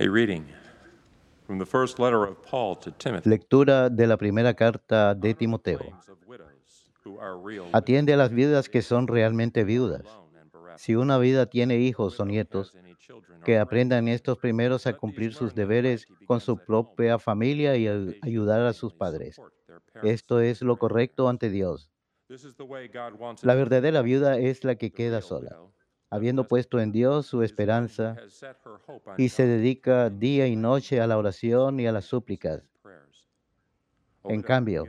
A 0.00 0.08
reading 0.08 0.46
from 1.46 1.58
the 1.58 1.66
first 1.66 1.98
letter 1.98 2.24
of 2.24 2.42
Paul 2.42 2.74
to 2.76 2.90
Timothy. 2.90 3.28
Lectura 3.28 3.90
de 3.90 4.06
la 4.06 4.16
primera 4.16 4.54
carta 4.54 5.14
de 5.14 5.34
Timoteo. 5.34 6.00
Atiende 7.74 8.14
a 8.14 8.16
las 8.16 8.30
viudas 8.30 8.70
que 8.70 8.80
son 8.80 9.06
realmente 9.06 9.62
viudas. 9.62 10.06
Si 10.78 10.96
una 10.96 11.18
vida 11.18 11.44
tiene 11.44 11.76
hijos 11.76 12.18
o 12.18 12.24
nietos, 12.24 12.74
que 13.44 13.58
aprendan 13.58 14.08
estos 14.08 14.38
primeros 14.38 14.86
a 14.86 14.96
cumplir 14.96 15.34
sus 15.34 15.54
deberes 15.54 16.06
con 16.26 16.40
su 16.40 16.56
propia 16.56 17.18
familia 17.18 17.76
y 17.76 17.86
a 17.86 17.98
ayudar 18.22 18.62
a 18.62 18.72
sus 18.72 18.94
padres. 18.94 19.38
Esto 20.02 20.40
es 20.40 20.62
lo 20.62 20.78
correcto 20.78 21.28
ante 21.28 21.50
Dios. 21.50 21.90
La 23.42 23.54
verdadera 23.54 24.00
viuda 24.00 24.38
es 24.38 24.64
la 24.64 24.76
que 24.76 24.92
queda 24.92 25.20
sola, 25.20 25.58
habiendo 26.10 26.46
puesto 26.46 26.80
en 26.80 26.90
Dios 26.90 27.26
su 27.26 27.42
esperanza 27.42 28.16
y 29.16 29.28
se 29.28 29.46
dedica 29.46 30.10
día 30.10 30.48
y 30.48 30.56
noche 30.56 31.00
a 31.00 31.06
la 31.06 31.16
oración 31.16 31.78
y 31.78 31.86
a 31.86 31.92
las 31.92 32.04
súplicas. 32.04 32.62
A 34.22 34.32
En 34.32 34.42
cambio, 34.42 34.84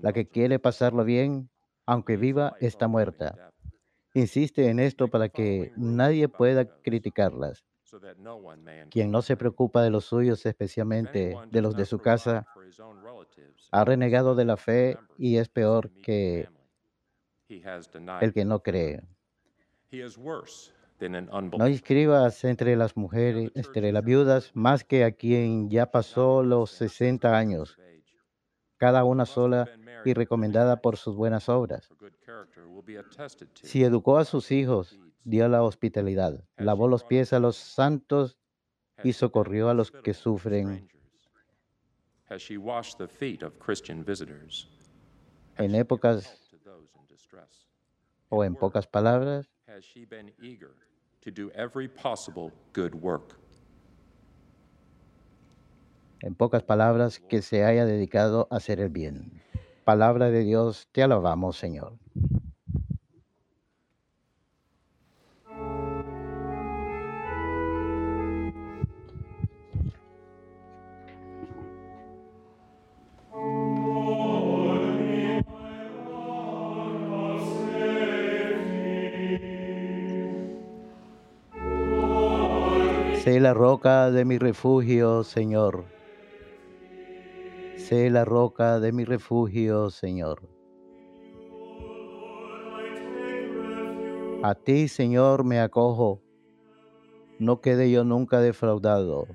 La 0.00 0.12
que 0.12 0.26
quiere 0.26 0.58
pasarlo 0.58 1.04
bien, 1.04 1.50
aunque 1.86 2.16
viva, 2.16 2.56
está 2.60 2.88
muerta. 2.88 3.52
Insiste 4.14 4.68
en 4.68 4.78
esto 4.78 5.08
para 5.08 5.28
que 5.28 5.72
nadie 5.76 6.28
pueda 6.28 6.64
criticarlas. 6.82 7.64
Quien 8.90 9.10
no 9.10 9.22
se 9.22 9.36
preocupa 9.36 9.82
de 9.82 9.90
los 9.90 10.06
suyos, 10.06 10.46
especialmente 10.46 11.36
de 11.50 11.62
los 11.62 11.76
de 11.76 11.84
su 11.84 11.98
casa, 11.98 12.46
ha 13.70 13.84
renegado 13.84 14.34
de 14.34 14.44
la 14.44 14.56
fe 14.56 14.98
y 15.18 15.36
es 15.36 15.48
peor 15.48 15.90
que 16.02 16.48
el 18.20 18.32
que 18.32 18.44
no 18.44 18.62
cree. 18.62 19.02
No 21.58 21.68
inscribas 21.68 22.44
entre 22.44 22.76
las 22.76 22.96
mujeres, 22.96 23.50
entre 23.54 23.92
las 23.92 24.04
viudas, 24.04 24.50
más 24.54 24.84
que 24.84 25.04
a 25.04 25.12
quien 25.12 25.68
ya 25.68 25.90
pasó 25.90 26.42
los 26.42 26.70
60 26.70 27.36
años, 27.36 27.78
cada 28.76 29.04
una 29.04 29.26
sola 29.26 29.68
y 30.04 30.14
recomendada 30.14 30.80
por 30.80 30.96
sus 30.96 31.16
buenas 31.16 31.48
obras. 31.48 31.90
Si 33.62 33.82
educó 33.82 34.18
a 34.18 34.24
sus 34.24 34.50
hijos, 34.50 34.98
dio 35.24 35.48
la 35.48 35.62
hospitalidad, 35.62 36.44
lavó 36.56 36.88
los 36.88 37.04
pies 37.04 37.32
a 37.32 37.40
los 37.40 37.56
santos 37.56 38.38
y 39.02 39.12
socorrió 39.12 39.68
a 39.68 39.74
los 39.74 39.90
que 39.90 40.14
sufren. 40.14 40.88
En 45.56 45.74
épocas 45.74 46.40
o 48.28 48.44
en 48.44 48.54
pocas 48.56 48.86
palabras, 48.86 49.53
Has 49.66 49.84
she 49.84 50.04
been 50.04 50.30
eager 50.42 50.72
to 51.22 51.30
do 51.30 51.50
every 51.54 51.88
possible 51.88 52.52
good 52.72 52.94
work? 52.94 53.34
en 56.24 56.34
pocas 56.34 56.62
palabras, 56.62 57.20
que 57.20 57.42
se 57.42 57.64
haya 57.64 57.84
dedicado 57.84 58.48
a 58.50 58.56
hacer 58.56 58.80
el 58.80 58.88
bien. 58.88 59.42
Palabra 59.84 60.30
de 60.30 60.42
Dios, 60.42 60.88
te 60.90 61.02
alabamos, 61.02 61.58
Señor. 61.58 61.98
Sé 83.24 83.40
la 83.40 83.54
roca 83.54 84.10
de 84.10 84.26
mi 84.26 84.36
refugio, 84.36 85.24
Señor. 85.24 85.86
Sé 87.78 88.10
la 88.10 88.26
roca 88.26 88.80
de 88.80 88.92
mi 88.92 89.06
refugio, 89.06 89.88
Señor. 89.88 90.46
A 94.42 94.54
ti, 94.54 94.88
Señor, 94.88 95.42
me 95.42 95.58
acojo. 95.58 96.20
No 97.38 97.62
quede 97.62 97.90
yo 97.90 98.04
nunca 98.04 98.42
defraudado. 98.42 99.26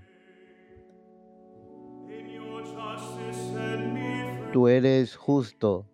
Tú 4.54 4.68
eres 4.68 5.16
justo. 5.16 5.88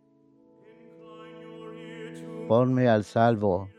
Ponme 2.50 2.90
al 2.90 3.06
salvo. 3.06 3.70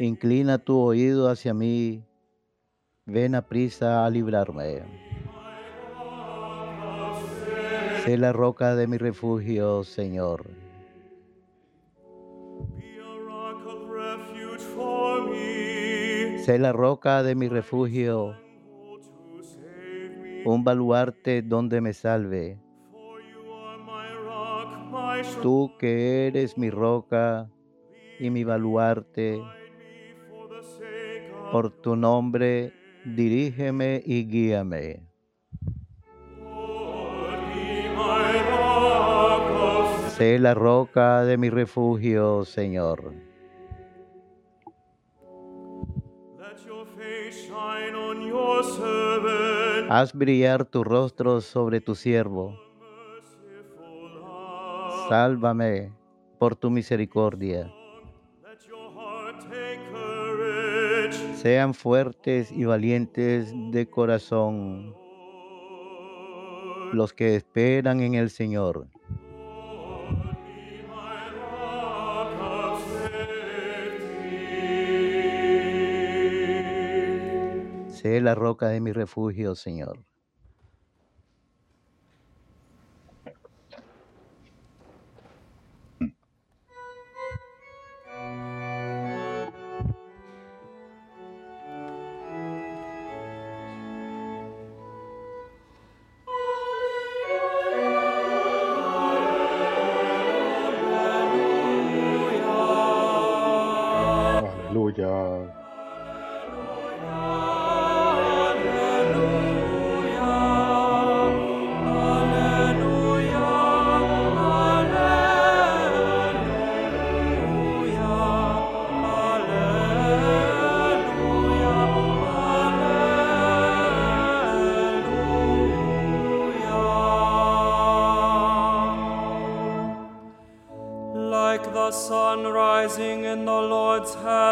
Inclina 0.00 0.56
tu 0.56 0.78
oído 0.78 1.28
hacia 1.28 1.52
mí. 1.52 2.02
Ven 3.04 3.34
a 3.34 3.42
prisa 3.42 4.06
a 4.06 4.08
librarme. 4.08 4.80
Sé 8.02 8.16
la 8.16 8.32
roca 8.32 8.74
de 8.76 8.86
mi 8.86 8.96
refugio, 8.96 9.84
Señor. 9.84 10.46
Sé 16.46 16.58
la 16.58 16.72
roca 16.72 17.22
de 17.22 17.34
mi 17.34 17.48
refugio, 17.48 18.34
un 20.46 20.64
baluarte 20.64 21.42
donde 21.42 21.82
me 21.82 21.92
salve. 21.92 22.58
Tú 25.42 25.72
que 25.78 26.26
eres 26.26 26.56
mi 26.56 26.70
roca 26.70 27.50
y 28.18 28.30
mi 28.30 28.44
baluarte, 28.44 29.42
por 31.50 31.70
tu 31.70 31.96
nombre, 31.96 32.72
dirígeme 33.04 34.02
y 34.04 34.24
guíame. 34.26 35.06
Sé 40.08 40.38
la 40.38 40.54
roca 40.54 41.24
de 41.24 41.36
mi 41.38 41.50
refugio, 41.50 42.44
Señor. 42.44 43.14
Haz 49.88 50.12
brillar 50.12 50.64
tu 50.66 50.84
rostro 50.84 51.40
sobre 51.40 51.80
tu 51.80 51.94
siervo. 51.94 52.54
Sálvame 55.08 55.92
por 56.38 56.54
tu 56.54 56.70
misericordia. 56.70 57.72
Sean 61.40 61.72
fuertes 61.72 62.52
y 62.52 62.66
valientes 62.66 63.54
de 63.70 63.88
corazón 63.88 64.94
los 66.92 67.14
que 67.14 67.34
esperan 67.34 68.00
en 68.00 68.12
el 68.12 68.28
Señor. 68.28 68.88
Sé 77.88 78.20
la 78.20 78.34
roca 78.34 78.68
de 78.68 78.82
mi 78.82 78.92
refugio, 78.92 79.54
Señor. 79.54 80.09
Hallelujah. 105.20 105.50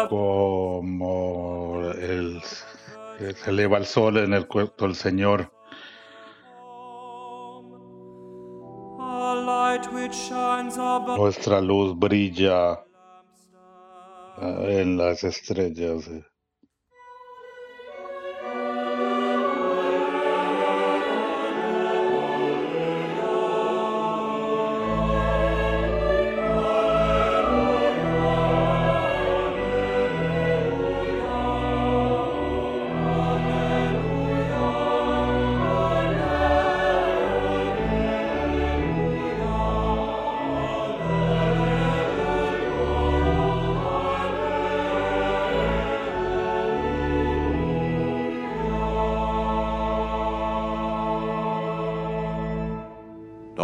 Como 0.09 1.81
el, 1.91 2.41
se 2.43 3.49
eleva 3.49 3.77
el 3.77 3.85
sol 3.85 4.17
en 4.17 4.33
el 4.33 4.47
cuerpo 4.47 4.85
del 4.85 4.95
Señor, 4.95 5.51
nuestra 11.17 11.61
luz 11.61 11.97
brilla 11.97 12.71
ah, 14.37 14.61
en 14.61 14.97
las 14.97 15.23
estrellas. 15.23 16.09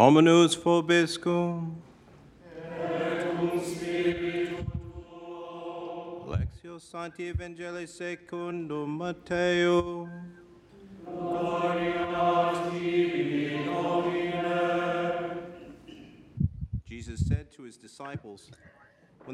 Dominus 0.05 0.55
vobiscum. 0.55 1.73
Lectio 6.29 6.79
Sancti 6.79 7.29
Evangelii 7.29 7.87
secundum 7.87 8.97
Mateo. 8.99 10.07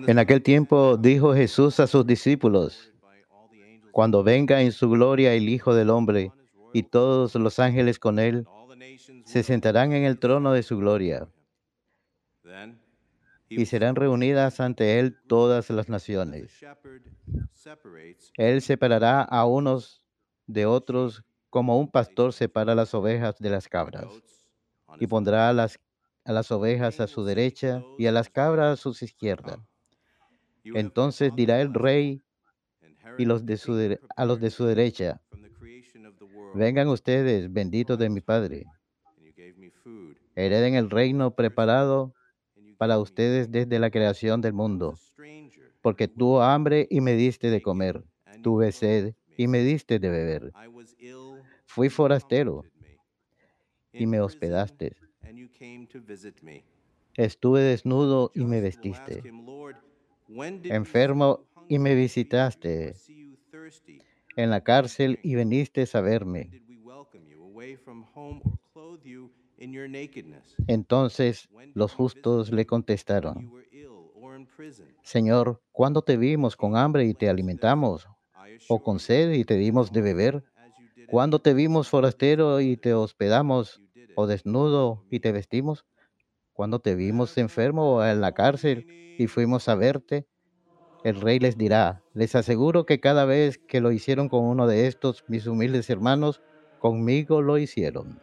En 0.08 0.20
aquel 0.20 0.42
tiempo 0.42 0.96
dijo 0.96 1.34
Jesús 1.34 1.82
a 1.82 1.88
sus 1.88 2.08
discípulos, 2.08 2.94
cuando 3.92 4.24
venga 4.24 4.62
en 4.62 4.72
su 4.72 4.90
gloria 4.90 5.34
el 5.34 5.50
Hijo 5.50 5.76
del 5.76 5.90
Hombre 5.90 6.32
y 6.72 6.84
todos 6.84 7.36
los 7.36 7.60
ángeles 7.60 8.00
con 8.00 8.20
él, 8.20 8.48
se 9.26 9.44
sentarán 9.44 9.94
en 9.94 10.04
el 10.04 10.20
trono 10.20 10.54
de 10.54 10.64
su 10.64 10.78
gloria 10.78 11.28
y 13.50 13.66
serán 13.66 13.96
reunidas 13.96 14.60
ante 14.60 15.00
él 15.00 15.18
todas 15.28 15.70
las 15.70 15.90
naciones. 15.90 16.60
Él 18.38 18.62
separará 18.62 19.22
a 19.22 19.46
unos 19.46 20.04
de 20.48 20.66
otros 20.66 21.24
como 21.50 21.78
un 21.78 21.92
pastor 21.92 22.34
separa 22.34 22.76
las 22.76 22.94
ovejas 22.94 23.38
de 23.40 23.50
las 23.50 23.68
cabras 23.68 24.08
y 25.00 25.08
pondrá 25.08 25.50
a 25.50 25.54
las, 25.54 25.80
a 26.24 26.32
las 26.32 26.52
ovejas 26.52 27.00
a 27.00 27.08
su 27.08 27.26
derecha 27.26 27.84
y 27.98 28.06
a 28.06 28.12
las 28.12 28.30
cabras 28.30 28.80
a 28.80 28.82
su 28.82 28.92
izquierda. 29.04 29.60
You 30.64 30.74
have 30.74 30.80
Entonces 30.80 31.32
dirá 31.36 31.60
el 31.60 31.74
rey 31.74 32.22
y 33.18 33.26
los 33.26 33.46
de 33.46 33.58
su 33.58 33.98
a 34.16 34.26
los 34.26 34.40
de 34.40 34.52
su 34.52 34.66
derecha, 34.66 35.20
from 35.30 35.42
the 35.42 35.50
creation 35.50 36.06
of 36.06 36.18
the 36.20 36.26
world, 36.26 36.41
vengan 36.54 36.88
ustedes, 36.88 37.52
benditos 37.52 37.98
de 37.98 38.10
mi 38.10 38.22
Padre, 38.22 38.66
hereden 40.36 40.76
el 40.76 40.90
reino 40.90 41.36
preparado 41.36 42.14
para 42.78 43.00
ustedes 43.00 43.52
desde 43.52 43.80
la 43.80 43.92
creación 43.92 44.42
del 44.42 44.54
mundo, 44.54 45.00
porque 45.82 46.08
tuvo 46.08 46.42
hambre 46.44 46.88
y 46.90 47.02
me 47.02 47.16
diste 47.16 47.50
de 47.50 47.62
comer, 47.62 48.04
tuve 48.42 48.72
sed 48.72 49.16
y 49.38 49.48
me 49.48 49.60
diste 49.64 50.00
de 50.00 50.10
beber, 50.10 50.54
fui 51.66 51.90
forastero 51.90 52.68
y 53.98 54.06
me 54.06 54.20
hospedaste, 54.20 54.98
estuve 57.16 57.62
desnudo 57.62 58.32
y 58.36 58.46
me 58.46 58.60
vestiste, 58.62 59.28
him, 59.28 59.46
"Lord, 59.46 59.78
when 60.28 60.62
did 60.62 60.72
we 60.72 60.76
enfermo 60.76 61.46
y 61.70 61.80
me 61.80 61.96
visitaste, 61.96 63.00
en 64.36 64.50
la 64.50 64.62
cárcel 64.62 65.20
y 65.24 65.36
viniste 65.36 65.86
a 65.94 66.02
verme. 66.02 66.56
Entonces 70.68 71.50
los 71.74 71.94
justos 71.94 72.52
le 72.52 72.66
contestaron? 72.66 73.54
Señor, 75.04 75.62
¿cuándo 75.72 76.02
te 76.02 76.18
vimos 76.18 76.56
con 76.56 76.76
hambre 76.76 77.06
y 77.06 77.14
te 77.14 77.30
alimentamos? 77.30 78.08
¿O 78.68 78.82
con 78.82 79.00
sed 79.00 79.32
y 79.34 79.46
te 79.46 79.56
dimos 79.56 79.92
de 79.92 80.02
beber? 80.02 80.46
¿Cuándo 81.06 81.42
te 81.42 81.54
vimos 81.54 81.90
forastero 81.90 82.62
y 82.62 82.78
te 82.78 82.94
hospedamos? 82.94 83.82
¿O 84.16 84.28
desnudo 84.28 85.06
y 85.10 85.20
te 85.22 85.32
vestimos? 85.32 85.86
¿Cuándo 86.54 86.80
te 86.82 86.96
vimos 86.96 87.38
enfermo 87.38 87.96
o 87.98 88.06
en 88.06 88.22
la 88.22 88.34
cárcel 88.34 88.88
y 89.18 89.28
fuimos 89.28 89.68
a 89.70 89.76
verte? 89.76 90.28
El 91.04 91.20
rey 91.20 91.40
les 91.40 91.58
dirá, 91.58 92.04
les 92.14 92.36
aseguro 92.36 92.86
que 92.86 93.00
cada 93.00 93.26
vez 93.26 93.58
que 93.58 93.82
lo 93.82 93.92
hicieron 93.92 94.30
con 94.30 94.44
uno 94.44 94.68
de 94.68 94.86
estos, 94.88 95.24
mis 95.28 95.48
humildes 95.48 95.90
hermanos, 95.90 96.42
conmigo 96.78 97.42
lo 97.42 97.58
hicieron. 97.58 98.22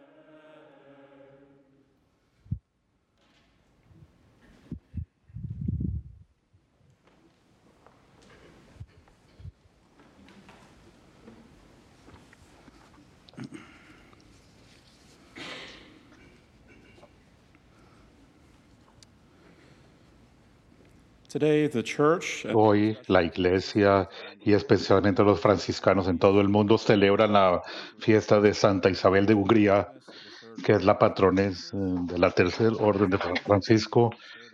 Hoy 22.53 22.97
la 23.07 23.21
iglesia 23.23 24.09
y 24.43 24.53
especialmente 24.53 25.23
los 25.23 25.39
franciscanos 25.39 26.07
en 26.07 26.17
todo 26.17 26.41
el 26.41 26.49
mundo 26.49 26.77
celebran 26.77 27.33
la 27.33 27.61
fiesta 27.99 28.41
de 28.41 28.53
Santa 28.53 28.89
Isabel 28.89 29.25
de 29.25 29.35
Hungría, 29.35 29.91
que 30.65 30.73
es 30.73 30.83
la 30.83 30.97
patrones 30.97 31.71
eh, 31.73 31.77
de 31.77 32.17
la 32.17 32.31
tercera 32.31 32.75
orden 32.79 33.09
de 33.11 33.17
Fra- 33.17 33.35
Francisco 33.45 34.09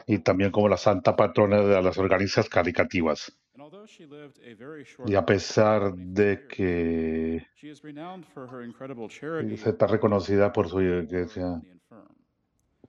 y 0.05 0.19
también 0.19 0.51
como 0.51 0.67
la 0.67 0.77
santa 0.77 1.15
patrona 1.15 1.61
de 1.61 1.81
las 1.81 1.97
organizaciones 1.97 2.49
caricativas. 2.49 3.31
Y 5.07 5.15
a 5.15 5.25
pesar 5.25 5.93
24 5.93 6.13
de 6.13 6.47
que 6.47 7.47
she 7.55 7.69
is 7.71 7.81
renowned 7.81 8.25
for 8.25 8.47
her 8.51 8.63
incredible 8.65 9.07
charity 9.07 9.55
se 9.57 9.69
está 9.69 9.87
reconocida 9.87 10.51
por 10.51 10.67
su 10.67 10.81
iglesia 10.81 11.61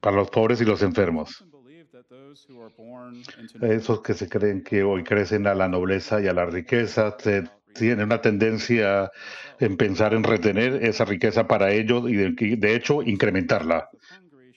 para 0.01 0.17
los 0.17 0.29
pobres 0.31 0.61
y 0.61 0.65
los 0.65 0.83
enfermos, 0.83 1.45
into 3.41 3.67
esos 3.67 4.03
que 4.03 4.15
se 4.15 4.29
creen 4.29 4.63
que 4.63 4.83
hoy 4.83 5.03
crecen 5.03 5.47
a 5.47 5.55
la 5.55 5.69
nobleza 5.69 6.21
y 6.21 6.27
a 6.27 6.33
la 6.33 6.47
riqueza, 6.47 7.17
tienen 7.75 8.05
una 8.05 8.21
tendencia 8.21 9.11
en 9.61 9.77
pensar 9.77 10.15
en 10.15 10.25
retener 10.25 10.85
esa 10.85 11.05
riqueza 11.05 11.47
para 11.47 11.73
ellos 11.73 12.09
y 12.09 12.15
de, 12.17 12.57
de 12.57 12.75
hecho 12.75 13.03
incrementarla. 13.03 13.89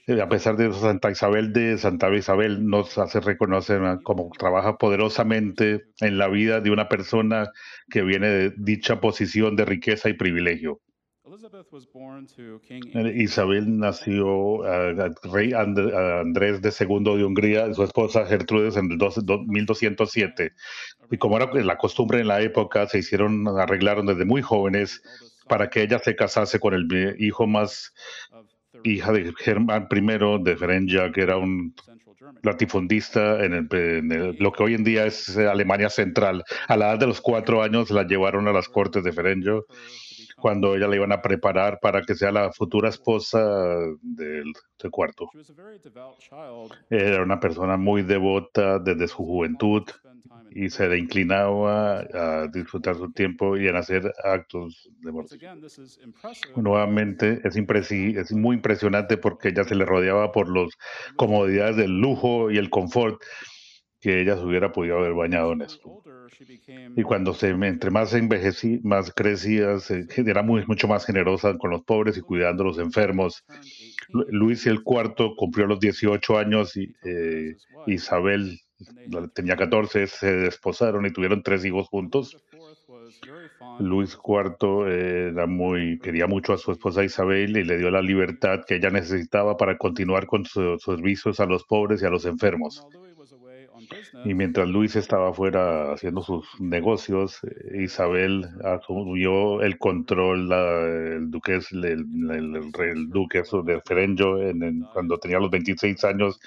Eh, 0.08 0.22
A 0.22 0.28
pesar 0.28 0.58
de 0.58 0.70
eso, 0.70 0.80
Santa 0.82 1.12
Isabel 1.12 1.54
de 1.54 1.78
Santa 1.78 2.14
Isabel 2.14 2.66
nos 2.66 2.98
hace 2.98 3.20
reconocer 3.20 3.80
¿no? 3.80 4.02
como 4.02 4.32
trabaja 4.38 4.78
poderosamente 4.78 5.86
en 6.02 6.18
la 6.18 6.28
vida 6.28 6.62
de 6.62 6.72
una 6.72 6.90
persona 6.90 7.52
que 7.90 8.02
viene 8.02 8.28
de 8.28 8.54
dicha 8.58 9.00
posición 9.00 9.56
de 9.56 9.66
riqueza 9.66 10.10
y 10.10 10.14
privilegio. 10.14 10.82
Elizabeth 11.30 11.68
was 11.72 11.86
born 11.94 12.26
to 12.36 12.60
King 12.68 12.82
Eh, 12.96 13.14
Isabel 13.24 13.78
nació 13.78 14.64
al 14.64 15.14
rey 15.32 15.54
And- 15.54 15.78
Andrés 15.94 16.60
de 16.62 16.70
II 16.72 17.04
de 17.18 17.24
Hungría 17.24 17.68
y 17.68 17.74
su 17.76 17.84
esposa 17.84 18.26
Gertrudes 18.26 18.76
en 18.78 18.92
el 18.92 18.98
12 18.98 19.22
do- 19.24 19.44
1207. 19.46 20.54
Y 21.12 21.18
como 21.18 21.38
era 21.38 21.54
la 21.54 21.78
costumbre 21.78 22.20
en 22.22 22.28
la 22.28 22.42
época, 22.42 22.88
se 22.88 22.98
hicieron, 23.00 23.48
arreglaron 23.48 24.08
desde 24.08 24.26
muy 24.26 24.42
jóvenes 24.42 25.04
para 25.48 25.70
que 25.70 25.84
ella 25.84 26.00
se 26.00 26.16
casase 26.16 26.60
con 26.60 26.74
el 26.74 26.88
hijo 27.20 27.46
más 27.46 27.94
hija 28.84 29.12
de 29.12 29.32
Germán 29.38 29.88
I 29.92 30.44
de 30.44 30.58
Ferengia, 30.58 31.12
que 31.12 31.22
era 31.22 31.38
un 31.38 31.76
latifundista 32.42 33.44
en, 33.46 33.54
el- 33.54 33.68
en 33.72 34.12
el- 34.12 34.36
lo 34.40 34.52
que 34.52 34.64
hoy 34.64 34.74
en 34.74 34.84
día 34.84 35.06
es 35.06 35.38
Alemania 35.38 35.90
Central. 35.90 36.44
A 36.68 36.76
la 36.76 36.90
edad 36.90 37.00
de 37.00 37.08
los 37.08 37.22
cuatro 37.22 37.62
años 37.62 37.92
la 37.92 38.04
llevaron 38.08 38.48
a 38.48 38.52
las 38.54 38.68
cortes 38.68 39.04
de 39.04 39.12
Ferengi 39.12 39.50
cuando 40.40 40.76
ella 40.76 40.88
la 40.88 40.96
iban 40.96 41.12
a 41.12 41.22
preparar 41.22 41.80
para 41.82 42.02
que 42.02 42.16
sea 42.16 42.32
la 42.32 42.52
futura 42.52 42.90
esposa 42.90 43.40
del, 44.02 44.54
del 44.82 44.92
cuarto. 44.92 45.30
Era 46.90 47.24
una 47.24 47.40
persona 47.40 47.78
muy 47.78 48.02
devota 48.04 48.80
desde 48.80 49.08
su 49.08 49.18
juventud 49.18 49.84
y 50.52 50.70
se 50.70 50.98
inclinaba 50.98 52.00
a 52.14 52.48
disfrutar 52.48 52.96
su 52.96 53.12
tiempo 53.12 53.56
y 53.58 53.68
en 53.68 53.76
hacer 53.76 54.12
actos 54.24 54.90
de 55.02 55.10
impressive. 55.10 56.54
Nuevamente 56.56 57.40
es, 57.44 57.56
impresi- 57.56 58.18
es 58.18 58.32
muy 58.32 58.56
impresionante 58.56 59.18
porque 59.18 59.50
ella 59.50 59.64
se 59.64 59.76
le 59.76 59.86
rodeaba 59.86 60.32
por 60.32 60.50
las 60.56 60.74
comodidades 61.16 61.76
del 61.78 62.00
lujo 62.00 62.50
y 62.50 62.58
el 62.58 62.70
confort 62.70 63.22
que 64.00 64.22
ella 64.22 64.36
se 64.38 64.44
hubiera 64.46 64.72
podido 64.72 64.98
haber 64.98 65.14
bañado 65.14 65.54
en 65.54 65.62
esto. 65.62 66.04
Y 66.96 67.04
cuando 67.04 67.34
se, 67.34 67.50
entre 67.50 67.92
más 67.92 68.14
envejecí, 68.14 68.80
más 68.84 69.12
crecía, 69.14 69.80
se, 69.80 70.06
era 70.16 70.42
muy, 70.44 70.66
mucho 70.68 70.88
más 70.88 71.06
generosa 71.06 71.58
con 71.58 71.72
los 71.72 71.84
pobres 71.84 72.18
y 72.18 72.22
cuidando 72.22 72.64
a 72.64 72.68
los 72.68 72.80
enfermos. 72.80 73.44
turned 73.48 73.62
18, 73.64 74.06
Lu- 74.14 74.26
Luis 74.30 74.66
el 74.68 74.84
IV 74.84 75.36
cumplió 75.36 75.68
los 75.68 75.80
18 75.80 76.38
años 76.38 76.76
y 76.78 76.96
eh, 77.04 77.56
Isabel 77.86 78.60
tenía 79.34 79.56
14, 79.58 80.08
se 80.08 80.32
desposaron 80.34 81.06
y 81.06 81.12
tuvieron 81.12 81.44
tres 81.44 81.66
hijos 81.66 81.88
juntos. 81.90 82.38
Luis 83.80 84.16
IV 84.16 84.86
eh, 84.88 85.30
era 85.32 85.46
muy, 85.48 86.00
quería 86.00 86.28
mucho 86.28 86.54
a 86.54 86.58
su 86.58 86.72
esposa 86.72 87.04
Isabel 87.04 87.58
y 87.58 87.64
le 87.64 87.78
dio 87.78 87.90
la 87.92 88.02
libertad 88.02 88.62
que 88.68 88.76
ella 88.76 88.90
necesitaba 88.90 89.58
para 89.58 89.78
continuar 89.78 90.26
con 90.28 90.46
sus 90.46 90.82
servicios 90.84 91.40
a 91.40 91.46
los 91.46 91.64
pobres 91.66 92.02
y 92.02 92.06
a 92.06 92.10
los 92.10 92.26
enfermos. 92.26 92.86
Y 94.24 94.34
mientras 94.34 94.68
Luis 94.68 94.96
estaba 94.96 95.30
afuera 95.30 95.94
haciendo 95.94 96.22
sus 96.22 96.46
negocios, 96.60 97.40
eh, 97.44 97.84
Isabel 97.84 98.46
asumió 98.64 99.62
el 99.62 99.78
control, 99.78 100.50
la- 100.50 100.86
el 101.18 101.32
duques, 101.32 101.72
el, 101.72 101.86
el- 101.86 102.32
el 102.32 102.74
rey- 102.74 102.92
el 102.92 103.10
duque 103.10 103.44
de 103.66 103.82
Ferenjo, 103.82 104.40
en- 104.42 104.64
en- 104.64 104.88
cuando 104.88 105.18
tenía 105.20 105.40
los 105.40 105.50
26 105.52 106.04
años, 106.04 106.40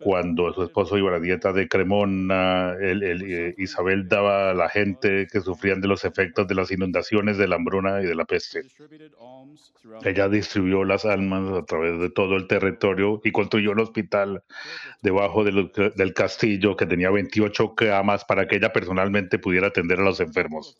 cuando 0.00 0.52
su 0.52 0.62
esposo 0.62 0.96
iba 0.96 1.10
a 1.10 1.12
la 1.12 1.20
dieta 1.20 1.52
de 1.52 1.68
Cremona, 1.68 2.74
eh, 2.80 3.54
Isabel 3.58 4.08
daba 4.08 4.50
a 4.50 4.54
la 4.54 4.68
gente 4.68 5.26
que 5.30 5.40
sufrían 5.40 5.80
de 5.80 5.88
los 5.88 6.04
efectos 6.04 6.48
de 6.48 6.54
las 6.54 6.70
inundaciones, 6.70 7.36
de 7.36 7.48
la 7.48 7.56
hambruna 7.56 8.00
y 8.00 8.06
de 8.06 8.14
la 8.14 8.24
peste. 8.24 8.62
Ella 10.04 10.28
distribuyó 10.28 10.84
las 10.84 11.04
almas 11.04 11.52
a 11.52 11.64
través 11.64 11.98
de 12.00 12.10
todo 12.10 12.36
el 12.36 12.46
territorio 12.46 13.20
y 13.24 13.32
construyó 13.32 13.72
un 13.72 13.80
hospital 13.80 14.42
debajo 15.02 15.44
del, 15.44 15.70
castillo 16.14 16.76
que 16.76 16.86
tenía 16.86 17.10
28 17.10 17.74
camas 17.74 18.24
para 18.24 18.46
que 18.48 18.56
ella 18.56 18.72
personalmente 18.72 19.38
pudiera 19.38 19.68
atender 19.68 20.00
a 20.00 20.04
los 20.04 20.20
enfermos. 20.20 20.78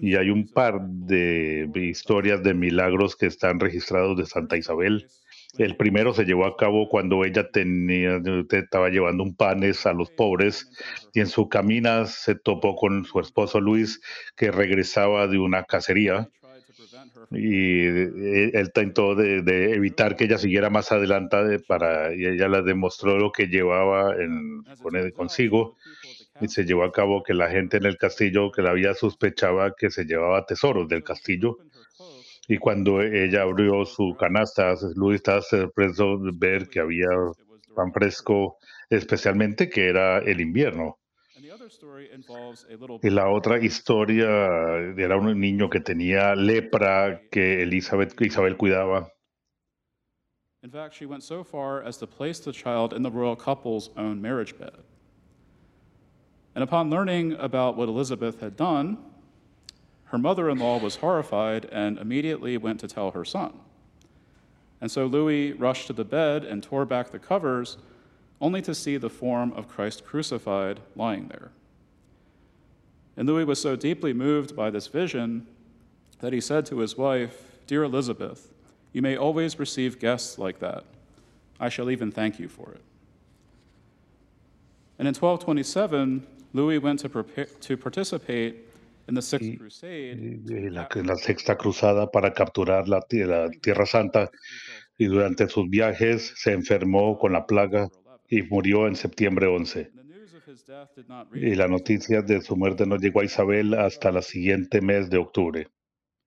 Y 0.00 0.16
hay 0.16 0.30
un 0.30 0.48
par 0.48 0.80
de 0.80 1.70
historias 1.74 2.42
de 2.42 2.54
milagros 2.54 3.16
que 3.16 3.26
están 3.26 3.60
registrados 3.60 4.16
de 4.18 4.26
Santa 4.26 4.56
Isabel. 4.56 5.08
El 5.56 5.76
primero 5.76 6.12
se 6.12 6.24
llevó 6.24 6.44
a 6.44 6.56
cabo 6.56 6.88
cuando 6.88 7.24
ella 7.24 7.50
tenía, 7.50 8.20
estaba 8.50 8.90
llevando 8.90 9.22
un 9.22 9.34
panes 9.34 9.86
a 9.86 9.92
los 9.92 10.10
pobres 10.10 10.70
y 11.14 11.20
en 11.20 11.26
su 11.26 11.48
camina 11.48 12.04
se 12.04 12.34
topó 12.34 12.76
con 12.76 13.04
su 13.04 13.18
esposo 13.18 13.60
Luis 13.60 14.00
que 14.36 14.50
regresaba 14.50 15.26
de 15.26 15.38
una 15.38 15.64
cacería. 15.64 16.28
Y 17.30 17.80
eh, 17.80 18.50
él 18.54 18.72
tentó 18.72 19.14
de, 19.14 19.38
evitar 19.74 20.16
que 20.16 20.24
ella 20.24 20.38
siguiera 20.38 20.70
más 20.70 20.92
adelante 20.92 21.36
de- 21.44 21.58
para 21.58 22.14
y 22.14 22.26
ella 22.26 22.48
le 22.48 22.62
demostró 22.62 23.18
lo 23.18 23.32
que 23.32 23.46
llevaba 23.46 24.14
en, 24.16 24.62
con 24.82 24.96
él 24.96 25.12
consigo. 25.12 25.76
Y 26.40 26.48
se 26.48 26.64
llevó 26.64 26.84
a 26.84 26.92
cabo 26.92 27.22
que 27.24 27.34
la 27.34 27.50
gente 27.50 27.78
en 27.78 27.86
el 27.86 27.96
castillo 27.96 28.52
que 28.52 28.62
la 28.62 28.70
había 28.70 28.94
sospechaba 28.94 29.74
que 29.74 29.90
se 29.90 30.04
llevaba 30.04 30.46
tesoros 30.46 30.88
del 30.88 31.02
castillo 31.02 31.58
y 32.48 32.56
cuando 32.56 33.02
ella 33.02 33.42
abrió 33.42 33.84
su 33.84 34.16
canasta 34.18 34.74
Luis 34.96 35.16
estaba 35.16 35.42
sorpreso 35.42 36.16
de 36.18 36.32
ver 36.34 36.68
que 36.68 36.80
había 36.80 37.06
pan 37.76 37.92
fresco 37.92 38.56
especialmente 38.88 39.68
que 39.68 39.88
era 39.88 40.18
el 40.18 40.40
invierno 40.40 40.98
y 43.02 43.10
la 43.10 43.28
otra 43.28 43.62
historia 43.62 44.26
era 44.96 45.16
un 45.16 45.38
niño 45.38 45.68
que 45.68 45.80
tenía 45.80 46.34
lepra 46.34 47.20
que 47.30 47.62
Elizabeth 47.62 48.20
Isabel 48.20 48.56
cuidaba 48.56 49.12
In 50.60 50.70
fact, 50.70 50.92
she 50.94 51.06
went 51.06 51.22
so 51.22 51.44
far 51.44 51.84
as 51.84 51.98
to 51.98 52.06
place 52.06 52.40
the 52.40 52.52
child 52.52 52.92
in 52.92 53.02
the 53.02 53.10
royal 53.10 53.36
couple's 53.36 53.90
own 53.96 54.20
marriage 54.20 54.58
bed. 54.58 54.72
And 56.56 56.64
upon 56.64 56.90
learning 56.90 57.36
about 57.38 57.76
what 57.76 57.88
Elizabeth 57.88 58.40
had 58.40 58.56
done, 58.56 58.98
her 60.10 60.18
mother 60.18 60.48
in 60.48 60.58
law 60.58 60.78
was 60.78 60.96
horrified 60.96 61.66
and 61.66 61.98
immediately 61.98 62.56
went 62.56 62.80
to 62.80 62.88
tell 62.88 63.10
her 63.10 63.24
son. 63.24 63.52
And 64.80 64.90
so 64.90 65.06
Louis 65.06 65.52
rushed 65.52 65.86
to 65.88 65.92
the 65.92 66.04
bed 66.04 66.44
and 66.44 66.62
tore 66.62 66.84
back 66.84 67.10
the 67.10 67.18
covers, 67.18 67.76
only 68.40 68.62
to 68.62 68.74
see 68.74 68.96
the 68.96 69.10
form 69.10 69.52
of 69.52 69.68
Christ 69.68 70.04
crucified 70.04 70.80
lying 70.94 71.28
there. 71.28 71.50
And 73.16 73.28
Louis 73.28 73.44
was 73.44 73.60
so 73.60 73.74
deeply 73.74 74.12
moved 74.12 74.54
by 74.54 74.70
this 74.70 74.86
vision 74.86 75.46
that 76.20 76.32
he 76.32 76.40
said 76.40 76.64
to 76.66 76.78
his 76.78 76.96
wife, 76.96 77.58
Dear 77.66 77.82
Elizabeth, 77.82 78.52
you 78.92 79.02
may 79.02 79.16
always 79.16 79.58
receive 79.58 79.98
guests 79.98 80.38
like 80.38 80.60
that. 80.60 80.84
I 81.60 81.68
shall 81.68 81.90
even 81.90 82.12
thank 82.12 82.38
you 82.38 82.48
for 82.48 82.70
it. 82.72 82.80
And 84.98 85.06
in 85.06 85.14
1227, 85.14 86.26
Louis 86.54 86.78
went 86.78 87.00
to, 87.00 87.08
prepare, 87.08 87.44
to 87.44 87.76
participate 87.76 88.67
y, 89.40 89.58
y- 90.66 90.70
la, 90.70 90.82
capture 90.82 91.06
la 91.06 91.16
sexta 91.16 91.56
cruzada 91.56 92.10
para 92.10 92.32
capturar 92.32 92.88
la, 92.88 93.00
la 93.10 93.50
Tierra 93.62 93.86
Santa 93.86 94.30
y 94.98 95.06
durante 95.06 95.48
sus 95.48 95.68
viajes 95.68 96.32
se 96.36 96.52
enfermó 96.52 97.18
con 97.18 97.32
la 97.32 97.46
plaga 97.46 97.86
September 97.86 98.18
11th. 98.18 98.26
y 98.30 98.42
murió 98.42 98.86
en 98.86 98.96
septiembre 98.96 99.46
11. 99.46 99.80
And 99.80 99.94
the 99.96 100.04
news 100.04 100.34
of 100.34 100.46
his 100.46 100.64
death 100.66 100.88
did 100.96 101.06
not 101.08 101.28
Y 101.34 101.54
la 101.54 101.68
noticia 101.68 102.22
de 102.22 102.40
su 102.42 102.56
muerte 102.56 102.84
no 102.86 102.96
llegó 102.96 103.20
a 103.20 103.24
Isabel 103.24 103.74
hasta 103.74 104.10
el 104.10 104.22
siguiente 104.22 104.80
mes 104.80 105.08
de 105.08 105.18
octubre. 105.18 105.66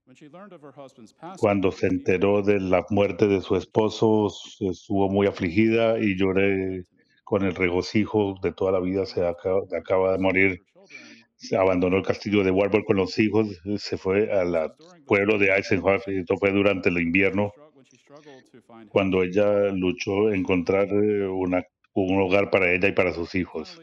When 0.05 0.15
she 0.15 0.27
learned 0.29 0.51
of 0.53 0.61
her 0.61 0.73
husband's 0.75 1.13
passing, 1.13 1.37
Cuando 1.39 1.71
se 1.71 1.87
enteró 1.87 2.41
de 2.41 2.59
la 2.59 2.85
muerte 2.89 3.27
de 3.27 3.39
su 3.41 3.55
esposo, 3.55 4.27
estuvo 4.59 5.09
muy 5.09 5.27
afligida 5.27 5.99
y 5.99 6.17
lloré 6.17 6.83
con 7.23 7.43
el 7.43 7.55
regocijo 7.55 8.35
de 8.41 8.51
toda 8.51 8.73
la 8.73 8.79
vida. 8.81 9.05
Se 9.05 9.25
acaba, 9.25 9.61
acaba 9.77 10.11
de 10.13 10.17
morir. 10.17 10.63
Abandonó 11.57 11.97
el 11.97 12.03
castillo 12.03 12.43
de 12.43 12.51
Warburg 12.51 12.85
con 12.85 12.97
los 12.97 13.17
hijos, 13.19 13.47
se 13.77 13.97
fue 13.97 14.31
al 14.31 14.73
pueblo 15.05 15.37
de 15.37 15.47
Eisenhower. 15.47 16.01
y 16.07 16.19
Esto 16.19 16.37
fue 16.37 16.51
durante 16.51 16.89
el 16.89 16.99
invierno, 16.99 17.51
cuando 18.89 19.23
ella 19.23 19.69
luchó 19.71 20.29
en 20.29 20.41
encontrar 20.41 20.87
eh, 20.89 21.27
una, 21.27 21.63
un 21.93 22.21
hogar 22.21 22.49
para 22.49 22.71
ella 22.71 22.87
y 22.87 22.93
para 22.93 23.13
sus 23.13 23.33
hijos. 23.35 23.81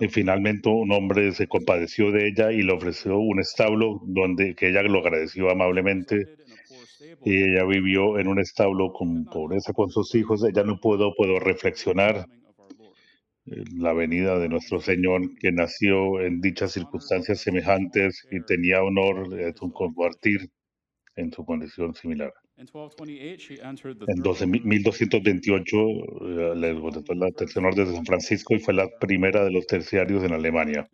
Y 0.00 0.08
finalmente 0.08 0.68
un 0.68 0.92
hombre 0.92 1.32
se 1.32 1.46
compadeció 1.46 2.10
de 2.10 2.28
ella 2.28 2.52
y 2.52 2.62
le 2.62 2.72
ofreció 2.72 3.18
un 3.18 3.40
establo 3.40 4.00
donde 4.04 4.54
que 4.54 4.68
ella 4.68 4.82
lo 4.82 5.00
agradeció 5.00 5.50
amablemente 5.50 6.36
y 7.24 7.36
ella 7.36 7.64
vivió 7.64 8.18
en 8.18 8.28
un 8.28 8.40
establo 8.40 8.92
con 8.92 9.24
pobreza 9.24 9.72
con 9.72 9.88
sus 9.90 10.14
hijos. 10.14 10.44
Ella 10.44 10.64
no 10.64 10.78
pudo, 10.78 11.14
pudo 11.16 11.38
reflexionar 11.38 12.26
la 13.76 13.92
venida 13.92 14.38
de 14.38 14.48
nuestro 14.48 14.80
Señor 14.80 15.22
que 15.40 15.52
nació 15.52 16.20
en 16.20 16.40
dichas 16.40 16.72
circunstancias 16.72 17.40
semejantes 17.40 18.26
y 18.30 18.42
tenía 18.44 18.82
honor 18.82 19.28
de 19.28 19.52
su 19.54 19.72
compartir 19.72 20.48
en 21.16 21.32
su 21.32 21.44
condición 21.44 21.94
similar. 21.94 22.32
En 24.08 24.22
12 24.22 24.46
1228 24.46 25.76
eh, 25.76 26.56
le 26.56 26.74
después 26.74 27.18
la 27.18 27.30
orden 27.68 27.86
de 27.88 27.94
San 27.94 28.04
Francisco 28.04 28.54
y 28.54 28.58
fue 28.60 28.74
la 28.74 28.88
primera 28.98 29.44
de 29.44 29.50
los 29.50 29.66
terciarios 29.66 30.24
en 30.24 30.32
Alemania. 30.32 30.88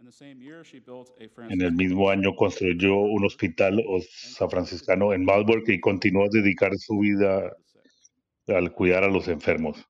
En 1.48 1.62
el 1.62 1.72
mismo 1.72 2.10
año 2.10 2.34
construyó 2.34 2.96
un 2.96 3.24
hospital 3.24 3.82
os- 3.88 4.08
san 4.36 4.50
franciscano 4.50 5.12
en 5.12 5.24
Marburg 5.24 5.64
y 5.68 5.80
continuó 5.80 6.24
a 6.24 6.28
dedicar 6.30 6.72
su 6.76 6.98
vida 6.98 7.50
al 8.48 8.72
cuidar 8.72 9.04
a 9.04 9.08
los 9.08 9.28
enfermos. 9.28 9.84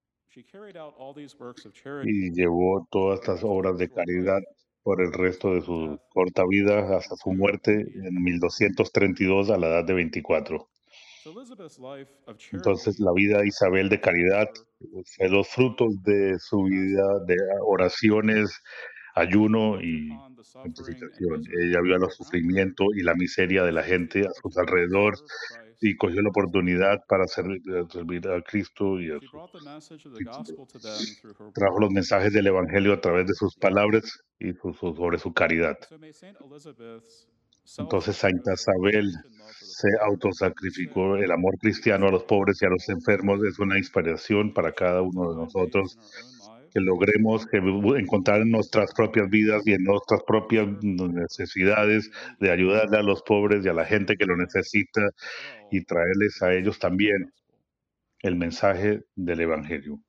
Y 2.07 2.33
llevó 2.33 2.87
todas 2.91 3.21
estas 3.21 3.41
obras 3.45 3.79
de 3.79 3.89
caridad 3.89 4.41
por 4.83 5.01
el 5.01 5.13
resto 5.13 5.55
de 5.55 5.63
su 5.63 5.99
corta 6.11 6.43
vida 6.49 6.97
hasta 6.97 7.17
su 7.17 7.33
muerte 7.33 7.73
en 7.73 8.23
1232 8.23 9.51
a 9.51 9.59
la 9.59 9.69
edad 9.69 9.85
de 9.85 9.95
24. 9.95 10.69
Entonces 12.53 13.01
la 13.01 13.13
vida 13.15 13.39
de 13.39 13.49
Isabel 13.49 13.89
de 13.89 14.01
caridad 14.01 14.49
fue 15.17 15.29
los 15.31 15.49
frutos 15.49 16.03
de 16.03 16.39
su 16.39 16.65
vida 16.65 17.21
de 17.27 17.37
oraciones, 17.67 18.61
ayuno 19.15 19.81
y 19.81 20.11
santificación. 20.43 21.43
Ella 21.63 21.81
vio 21.83 21.97
los 21.97 22.15
sufrimientos 22.15 22.89
y 22.95 23.03
la 23.03 23.15
miseria 23.15 23.63
de 23.63 23.73
la 23.73 23.83
gente 23.83 24.21
a 24.21 24.31
sus 24.43 24.59
alrededor 24.59 25.15
y 25.87 25.97
cogió 25.97 26.23
la 26.23 26.31
oportunidad 26.31 26.99
para 27.09 27.27
servir, 27.27 27.61
servir 27.93 28.27
a 28.29 28.41
Cristo 28.43 28.99
y 29.01 29.11
a 29.11 29.19
su- 29.21 29.27
trajo 31.55 31.79
los 31.81 31.91
mensajes 31.91 32.33
del 32.33 32.47
Evangelio 32.47 32.93
a 32.95 33.01
través 33.01 33.27
de 33.27 33.35
sus 33.35 33.55
palabras 33.57 34.05
y 34.39 34.53
su- 34.55 34.73
su- 34.73 34.95
sobre 34.95 35.19
su 35.19 35.33
caridad. 35.33 35.77
Entonces 37.85 38.17
Santa 38.17 38.53
Isabel 38.55 39.11
se 39.59 39.89
autosacrificó. 40.03 41.17
El 41.17 41.31
amor 41.33 41.55
cristiano 41.59 42.07
a 42.09 42.11
los 42.11 42.25
pobres 42.25 42.61
y 42.61 42.67
a 42.67 42.69
los 42.69 42.87
enfermos 42.91 43.41
es 43.45 43.59
una 43.59 43.79
inspiración 43.79 44.53
para 44.53 44.73
cada 44.73 45.01
uno 45.03 45.31
de 45.31 45.37
nosotros 45.37 45.97
que 46.75 46.81
logremos 46.81 47.47
encontrar 47.53 48.43
en 48.43 48.51
nuestras 48.51 48.93
propias 48.95 49.31
vidas 49.31 49.63
y 49.65 49.73
en 49.73 49.85
nuestras 49.85 50.23
propias 50.25 50.67
necesidades 50.83 52.11
de 52.41 52.51
ayudarle 52.51 52.99
a 52.99 53.03
los 53.03 53.23
pobres 53.23 53.65
y 53.65 53.69
a 53.69 53.73
la 53.73 53.85
gente 53.85 54.17
que 54.17 54.27
lo 54.27 54.37
necesita 54.37 55.03
y 55.71 55.85
traerles 55.85 56.43
a 56.43 56.53
ellos 56.53 56.81
también 56.81 57.33
el 58.23 58.37
mensaje 58.37 59.03
del 59.15 59.41
Evangelio. 59.41 60.01